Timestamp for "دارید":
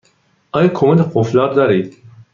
1.53-1.97